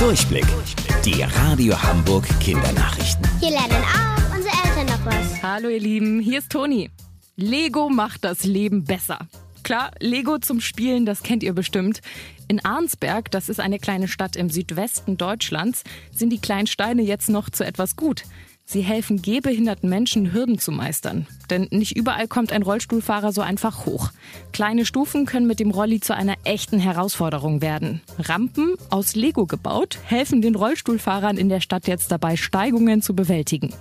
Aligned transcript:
Durchblick. 0.00 0.46
Die 1.04 1.20
Radio 1.20 1.80
Hamburg 1.82 2.26
Kindernachrichten. 2.40 3.22
Hier 3.38 3.50
lernen 3.50 3.84
auch 3.84 4.34
unsere 4.34 4.54
Eltern 4.64 4.86
noch 4.86 5.04
was. 5.04 5.42
Hallo 5.42 5.68
ihr 5.68 5.78
Lieben, 5.78 6.20
hier 6.20 6.38
ist 6.38 6.50
Toni. 6.50 6.90
Lego 7.36 7.90
macht 7.90 8.24
das 8.24 8.44
Leben 8.44 8.84
besser. 8.84 9.28
Klar, 9.62 9.90
Lego 10.00 10.38
zum 10.38 10.62
Spielen, 10.62 11.04
das 11.04 11.22
kennt 11.22 11.42
ihr 11.42 11.52
bestimmt. 11.52 12.00
In 12.48 12.64
Arnsberg, 12.64 13.30
das 13.30 13.50
ist 13.50 13.60
eine 13.60 13.78
kleine 13.78 14.08
Stadt 14.08 14.36
im 14.36 14.48
Südwesten 14.48 15.18
Deutschlands, 15.18 15.84
sind 16.10 16.30
die 16.30 16.40
kleinen 16.40 16.66
Steine 16.66 17.02
jetzt 17.02 17.28
noch 17.28 17.50
zu 17.50 17.62
etwas 17.62 17.94
gut. 17.94 18.22
Sie 18.64 18.82
helfen 18.82 19.20
gehbehinderten 19.20 19.88
Menschen, 19.88 20.32
Hürden 20.32 20.58
zu 20.58 20.70
meistern. 20.70 21.26
Denn 21.50 21.66
nicht 21.70 21.96
überall 21.96 22.28
kommt 22.28 22.52
ein 22.52 22.62
Rollstuhlfahrer 22.62 23.32
so 23.32 23.40
einfach 23.40 23.84
hoch. 23.84 24.10
Kleine 24.52 24.86
Stufen 24.86 25.26
können 25.26 25.48
mit 25.48 25.58
dem 25.58 25.72
Rolli 25.72 25.98
zu 25.98 26.14
einer 26.14 26.36
echten 26.44 26.78
Herausforderung 26.78 27.62
werden. 27.62 28.00
Rampen, 28.18 28.76
aus 28.90 29.16
Lego 29.16 29.46
gebaut, 29.46 29.98
helfen 30.04 30.40
den 30.40 30.54
Rollstuhlfahrern 30.54 31.36
in 31.36 31.48
der 31.48 31.60
Stadt 31.60 31.88
jetzt 31.88 32.12
dabei, 32.12 32.36
Steigungen 32.36 33.02
zu 33.02 33.16
bewältigen. 33.16 33.74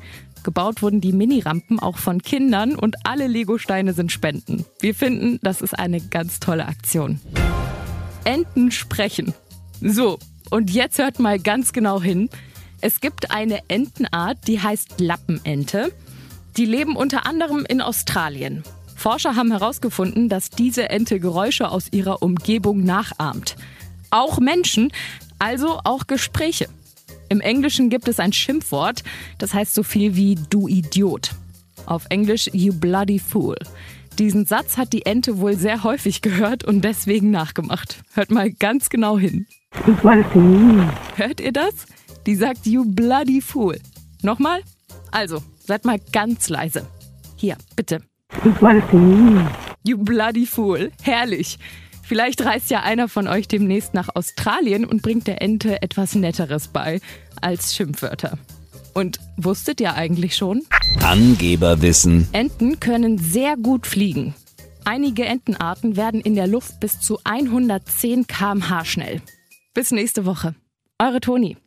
Gebaut 0.43 0.81
wurden 0.81 1.01
die 1.01 1.13
Mini-Rampen 1.13 1.79
auch 1.79 1.97
von 1.97 2.21
Kindern 2.21 2.75
und 2.75 2.95
alle 3.05 3.27
Lego-Steine 3.27 3.93
sind 3.93 4.11
Spenden. 4.11 4.65
Wir 4.79 4.95
finden, 4.95 5.39
das 5.43 5.61
ist 5.61 5.77
eine 5.77 6.01
ganz 6.01 6.39
tolle 6.39 6.65
Aktion. 6.65 7.19
Enten 8.23 8.71
sprechen. 8.71 9.33
So, 9.81 10.17
und 10.49 10.71
jetzt 10.71 10.97
hört 10.97 11.19
mal 11.19 11.39
ganz 11.39 11.73
genau 11.73 12.01
hin. 12.01 12.29
Es 12.81 13.01
gibt 13.01 13.31
eine 13.31 13.59
Entenart, 13.67 14.47
die 14.47 14.61
heißt 14.61 15.01
Lappenente. 15.01 15.91
Die 16.55 16.65
leben 16.65 16.95
unter 16.95 17.25
anderem 17.25 17.65
in 17.67 17.81
Australien. 17.81 18.63
Forscher 18.95 19.35
haben 19.35 19.51
herausgefunden, 19.51 20.29
dass 20.29 20.49
diese 20.49 20.89
Ente 20.89 21.19
Geräusche 21.19 21.69
aus 21.69 21.87
ihrer 21.91 22.21
Umgebung 22.21 22.83
nachahmt. 22.83 23.55
Auch 24.11 24.39
Menschen, 24.39 24.91
also 25.39 25.79
auch 25.83 26.07
Gespräche. 26.07 26.67
Im 27.27 27.41
Englischen 27.41 27.89
gibt 27.89 28.07
es 28.07 28.19
ein 28.19 28.33
Schimpfwort, 28.33 29.03
das 29.37 29.53
heißt 29.53 29.75
so 29.75 29.83
viel 29.83 30.15
wie 30.15 30.35
du 30.49 30.67
Idiot. 30.67 31.31
Auf 31.85 32.05
Englisch 32.09 32.49
you 32.53 32.73
bloody 32.73 33.19
fool. 33.19 33.55
Diesen 34.17 34.45
Satz 34.45 34.77
hat 34.77 34.93
die 34.93 35.05
Ente 35.05 35.37
wohl 35.37 35.55
sehr 35.55 35.83
häufig 35.83 36.21
gehört 36.21 36.63
und 36.63 36.81
deswegen 36.81 37.29
nachgemacht. 37.29 38.03
Hört 38.13 38.31
mal 38.31 38.51
ganz 38.51 38.89
genau 38.89 39.17
hin. 39.17 39.47
Hört 41.15 41.39
ihr 41.39 41.53
das? 41.53 41.85
Die 42.29 42.35
sagt 42.35 42.67
you 42.67 42.85
bloody 42.85 43.41
fool. 43.41 43.79
Nochmal? 44.21 44.61
Also, 45.09 45.41
seid 45.65 45.83
mal 45.83 45.99
ganz 46.11 46.47
leise. 46.47 46.85
Hier, 47.37 47.57
bitte. 47.75 48.03
You 49.83 49.97
bloody 49.97 50.45
fool. 50.45 50.91
Herrlich. 51.01 51.57
Vielleicht 52.03 52.45
reist 52.45 52.69
ja 52.69 52.83
einer 52.83 53.09
von 53.09 53.27
euch 53.27 53.47
demnächst 53.47 53.95
nach 53.95 54.09
Australien 54.13 54.85
und 54.85 55.01
bringt 55.01 55.25
der 55.25 55.41
Ente 55.41 55.81
etwas 55.81 56.13
Netteres 56.13 56.67
bei 56.67 57.01
als 57.41 57.73
Schimpfwörter. 57.73 58.37
Und 58.93 59.19
wusstet 59.37 59.81
ihr 59.81 59.95
eigentlich 59.95 60.35
schon? 60.35 60.61
Angeberwissen. 61.01 62.27
Enten 62.31 62.79
können 62.79 63.17
sehr 63.17 63.57
gut 63.57 63.87
fliegen. 63.87 64.35
Einige 64.85 65.25
Entenarten 65.25 65.97
werden 65.97 66.21
in 66.21 66.35
der 66.35 66.45
Luft 66.45 66.79
bis 66.79 66.99
zu 66.99 67.17
110 67.23 68.27
km/h 68.27 68.85
schnell. 68.85 69.19
Bis 69.73 69.89
nächste 69.89 70.27
Woche. 70.27 70.53
Eure 70.99 71.21
Toni. 71.21 71.57